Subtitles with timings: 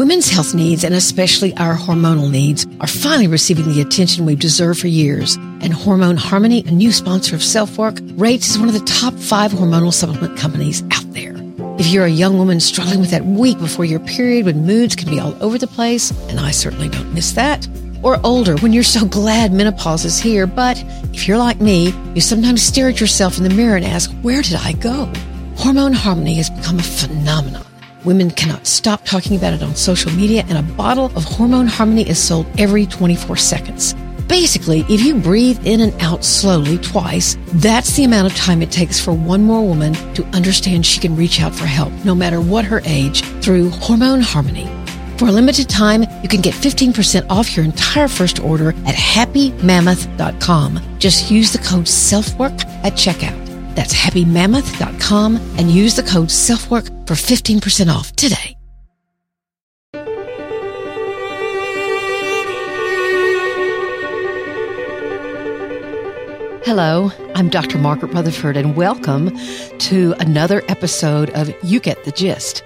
[0.00, 4.80] Women's health needs, and especially our hormonal needs, are finally receiving the attention we've deserved
[4.80, 5.34] for years.
[5.60, 9.52] And Hormone Harmony, a new sponsor of SelfWork, rates as one of the top five
[9.52, 11.34] hormonal supplement companies out there.
[11.78, 15.10] If you're a young woman struggling with that week before your period when moods can
[15.10, 17.68] be all over the place, and I certainly don't miss that,
[18.02, 20.82] or older when you're so glad menopause is here, but
[21.12, 24.40] if you're like me, you sometimes stare at yourself in the mirror and ask, where
[24.40, 25.12] did I go?
[25.56, 27.66] Hormone Harmony has become a phenomenon.
[28.04, 32.08] Women cannot stop talking about it on social media, and a bottle of Hormone Harmony
[32.08, 33.94] is sold every 24 seconds.
[34.26, 38.70] Basically, if you breathe in and out slowly twice, that's the amount of time it
[38.70, 42.40] takes for one more woman to understand she can reach out for help, no matter
[42.40, 44.66] what her age, through Hormone Harmony.
[45.18, 50.80] For a limited time, you can get 15% off your entire first order at happymammoth.com.
[50.98, 53.49] Just use the code SELFWORK at checkout.
[53.74, 58.56] That's happymammoth.com and use the code SELFWORK for 15% off today.
[66.62, 67.78] Hello, I'm Dr.
[67.78, 69.36] Margaret Rutherford, and welcome
[69.78, 72.62] to another episode of You Get the Gist.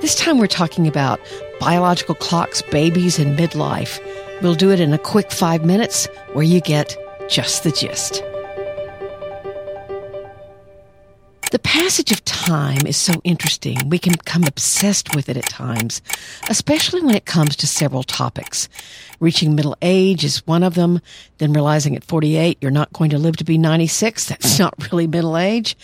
[0.00, 1.20] This time we're talking about
[1.60, 4.00] biological clocks, babies, and midlife.
[4.42, 6.96] We'll do it in a quick five minutes where you get
[7.28, 8.22] just the gist.
[11.54, 13.88] The passage of time is so interesting.
[13.88, 16.02] We can become obsessed with it at times,
[16.50, 18.68] especially when it comes to several topics.
[19.20, 21.00] Reaching middle age is one of them,
[21.38, 24.24] then realizing at 48 you're not going to live to be 96.
[24.28, 25.76] That's not really middle age.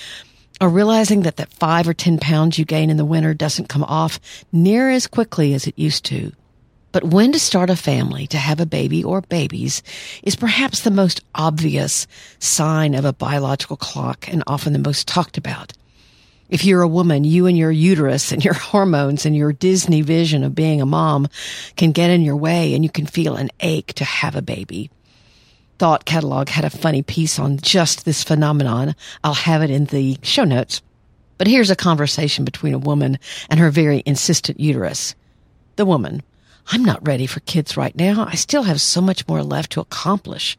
[0.60, 3.84] Or realizing that that five or 10 pounds you gain in the winter doesn't come
[3.84, 4.18] off
[4.50, 6.32] near as quickly as it used to.
[6.92, 9.82] But when to start a family, to have a baby or babies,
[10.22, 12.06] is perhaps the most obvious
[12.40, 15.72] sign of a biological clock and often the most talked about.
[16.48, 20.42] If you're a woman, you and your uterus and your hormones and your Disney vision
[20.42, 21.28] of being a mom
[21.76, 24.90] can get in your way and you can feel an ache to have a baby.
[25.78, 28.96] Thought Catalog had a funny piece on just this phenomenon.
[29.22, 30.82] I'll have it in the show notes.
[31.38, 35.14] But here's a conversation between a woman and her very insistent uterus.
[35.76, 36.22] The woman,
[36.68, 38.26] I'm not ready for kids right now.
[38.28, 40.58] I still have so much more left to accomplish.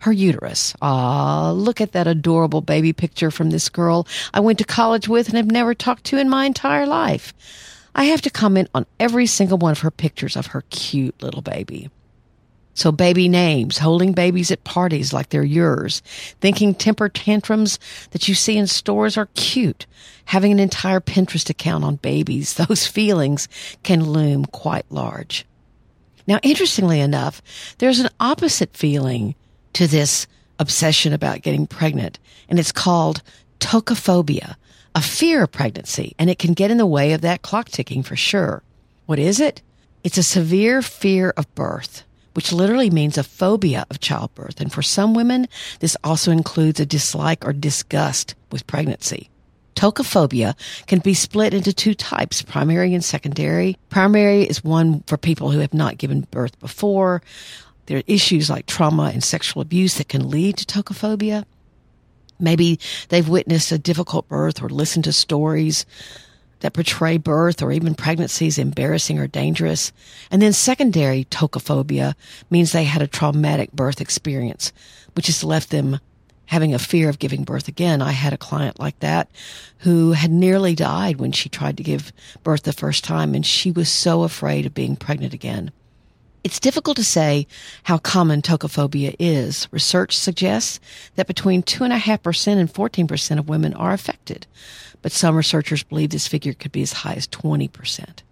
[0.00, 0.74] Her uterus.
[0.82, 5.28] Ah, look at that adorable baby picture from this girl I went to college with
[5.28, 7.32] and have never talked to in my entire life.
[7.94, 11.42] I have to comment on every single one of her pictures of her cute little
[11.42, 11.90] baby.
[12.76, 16.02] So baby names, holding babies at parties like they're yours,
[16.42, 17.78] thinking temper tantrums
[18.10, 19.86] that you see in stores are cute,
[20.26, 23.48] having an entire Pinterest account on babies, those feelings
[23.82, 25.46] can loom quite large.
[26.26, 27.40] Now, interestingly enough,
[27.78, 29.34] there's an opposite feeling
[29.72, 30.26] to this
[30.58, 33.22] obsession about getting pregnant, and it's called
[33.58, 34.56] tokophobia,
[34.94, 38.02] a fear of pregnancy, and it can get in the way of that clock ticking
[38.02, 38.62] for sure.
[39.06, 39.62] What is it?
[40.04, 42.02] It's a severe fear of birth
[42.36, 44.60] which literally means a phobia of childbirth.
[44.60, 45.48] And for some women,
[45.80, 49.30] this also includes a dislike or disgust with pregnancy.
[49.74, 50.54] Tokophobia
[50.86, 53.78] can be split into two types, primary and secondary.
[53.88, 57.22] Primary is one for people who have not given birth before.
[57.86, 61.46] There are issues like trauma and sexual abuse that can lead to tokophobia.
[62.38, 65.86] Maybe they've witnessed a difficult birth or listened to stories
[66.60, 69.92] that portray birth or even pregnancy as embarrassing or dangerous.
[70.30, 72.14] And then secondary tokophobia
[72.50, 74.72] means they had a traumatic birth experience,
[75.14, 76.00] which has left them
[76.46, 78.00] having a fear of giving birth again.
[78.00, 79.28] I had a client like that
[79.78, 82.12] who had nearly died when she tried to give
[82.42, 85.72] birth the first time and she was so afraid of being pregnant again.
[86.46, 87.48] It's difficult to say
[87.82, 89.66] how common tokophobia is.
[89.72, 90.78] Research suggests
[91.16, 94.46] that between 2.5% and 14% of women are affected
[95.06, 98.22] but some researchers believe this figure could be as high as 20%.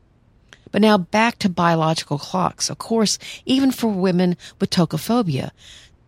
[0.73, 2.69] But now back to biological clocks.
[2.69, 3.17] Of course,
[3.47, 5.53] even for women with tokophobia,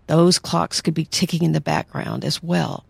[0.09, 2.85] those clocks could be ticking in the background as well.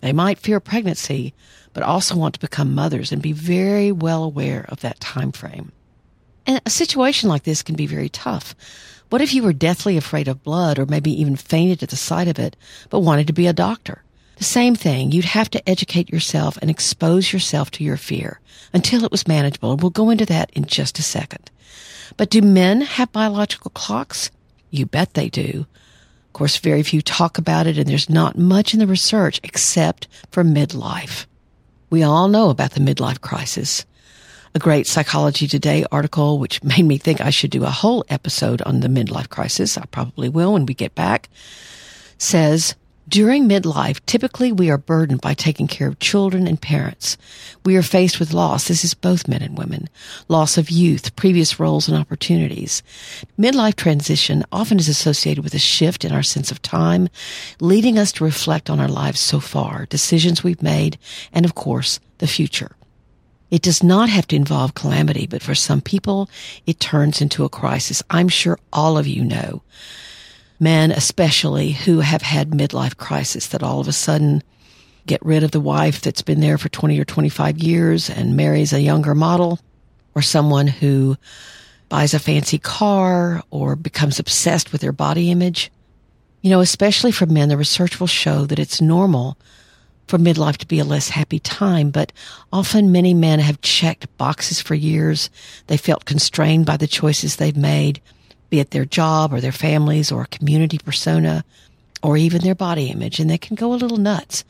[0.00, 1.34] They might fear pregnancy,
[1.74, 5.72] but also want to become mothers and be very well aware of that time frame.
[6.48, 8.56] And a situation like this can be very tough.
[9.10, 12.26] What if you were deathly afraid of blood or maybe even fainted at the sight
[12.26, 12.56] of it,
[12.88, 14.02] but wanted to be a doctor?
[14.36, 15.12] The same thing.
[15.12, 18.40] You'd have to educate yourself and expose yourself to your fear
[18.72, 19.72] until it was manageable.
[19.72, 21.50] And we'll go into that in just a second.
[22.16, 24.30] But do men have biological clocks?
[24.70, 25.66] You bet they do.
[26.28, 30.08] Of course, very few talk about it and there's not much in the research except
[30.30, 31.26] for midlife.
[31.90, 33.84] We all know about the midlife crisis.
[34.54, 38.62] A great Psychology Today article, which made me think I should do a whole episode
[38.62, 39.76] on the midlife crisis.
[39.76, 41.28] I probably will when we get back,
[42.16, 42.74] says
[43.06, 47.18] During midlife, typically we are burdened by taking care of children and parents.
[47.66, 48.68] We are faced with loss.
[48.68, 49.90] This is both men and women.
[50.28, 52.82] Loss of youth, previous roles and opportunities.
[53.38, 57.10] Midlife transition often is associated with a shift in our sense of time,
[57.60, 60.96] leading us to reflect on our lives so far, decisions we've made,
[61.34, 62.72] and of course, the future.
[63.50, 66.28] It does not have to involve calamity, but for some people,
[66.66, 68.02] it turns into a crisis.
[68.10, 69.62] I'm sure all of you know
[70.60, 74.42] men especially who have had midlife crisis that all of a sudden
[75.06, 78.72] get rid of the wife that's been there for 20 or 25 years and marries
[78.72, 79.58] a younger model
[80.14, 81.16] or someone who
[81.88, 85.70] buys a fancy car or becomes obsessed with their body image.
[86.42, 89.38] You know, especially for men, the research will show that it's normal
[90.08, 92.12] for midlife to be a less happy time, but
[92.52, 95.30] often many men have checked boxes for years.
[95.68, 98.00] They felt constrained by the choices they've made
[98.50, 101.44] be it their job or their families or a community persona
[102.02, 104.44] or even their body image, and they can go a little nuts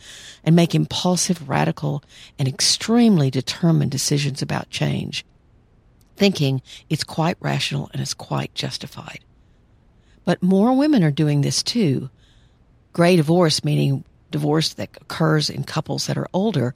[0.44, 2.02] and make impulsive, radical,
[2.38, 5.24] and extremely determined decisions about change,
[6.16, 6.60] thinking
[6.90, 9.20] it's quite rational and it's quite justified.
[10.26, 12.10] But more women are doing this too.
[12.92, 16.74] Gray divorce, meaning divorce that occurs in couples that are older,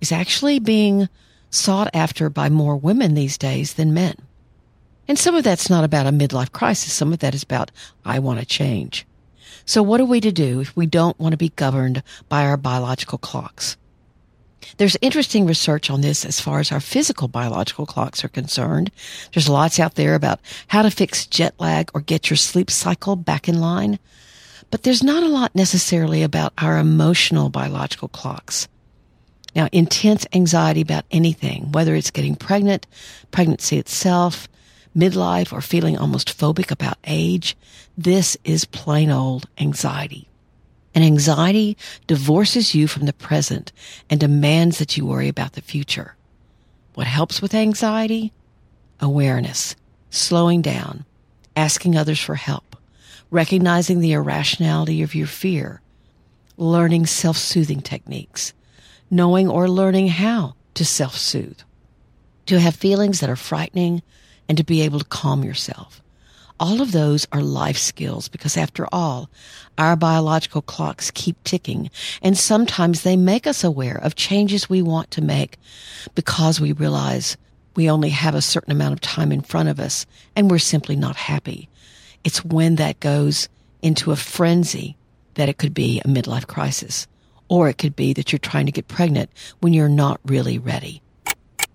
[0.00, 1.08] is actually being
[1.50, 4.16] sought after by more women these days than men.
[5.06, 6.92] And some of that's not about a midlife crisis.
[6.92, 7.70] Some of that is about,
[8.04, 9.06] I want to change.
[9.66, 12.56] So what are we to do if we don't want to be governed by our
[12.56, 13.76] biological clocks?
[14.78, 18.90] There's interesting research on this as far as our physical biological clocks are concerned.
[19.32, 23.14] There's lots out there about how to fix jet lag or get your sleep cycle
[23.14, 23.98] back in line.
[24.70, 28.68] But there's not a lot necessarily about our emotional biological clocks.
[29.54, 32.86] Now, intense anxiety about anything, whether it's getting pregnant,
[33.30, 34.48] pregnancy itself,
[34.96, 37.56] midlife or feeling almost phobic about age,
[37.96, 40.28] this is plain old anxiety.
[40.94, 41.76] And anxiety
[42.06, 43.72] divorces you from the present
[44.08, 46.16] and demands that you worry about the future.
[46.94, 48.32] What helps with anxiety?
[49.00, 49.74] Awareness,
[50.10, 51.04] slowing down,
[51.56, 52.76] asking others for help,
[53.34, 55.80] recognizing the irrationality of your fear,
[56.56, 58.54] learning self-soothing techniques,
[59.10, 61.58] knowing or learning how to self-soothe.
[62.46, 64.02] To have feelings that are frightening,
[64.48, 66.02] and to be able to calm yourself.
[66.60, 69.28] All of those are life skills because after all,
[69.76, 71.90] our biological clocks keep ticking
[72.22, 75.58] and sometimes they make us aware of changes we want to make
[76.14, 77.36] because we realize
[77.74, 80.94] we only have a certain amount of time in front of us and we're simply
[80.94, 81.68] not happy.
[82.24, 83.48] It's when that goes
[83.82, 84.96] into a frenzy
[85.34, 87.06] that it could be a midlife crisis
[87.48, 89.30] or it could be that you're trying to get pregnant
[89.60, 91.02] when you're not really ready.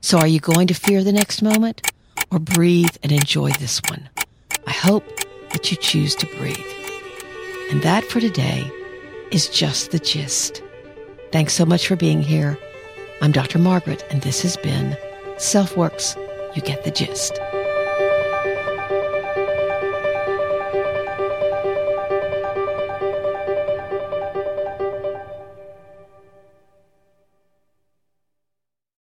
[0.01, 1.81] So are you going to fear the next moment?
[2.31, 4.09] or breathe and enjoy this one.
[4.67, 5.05] I hope
[5.51, 6.57] that you choose to breathe.
[7.71, 8.71] And that for today
[9.31, 10.61] is just the gist.
[11.31, 12.57] Thanks so much for being here.
[13.21, 13.59] I'm Dr.
[13.59, 14.97] Margaret, and this has been
[15.35, 16.15] SelfWork's.
[16.55, 17.39] You get the gist.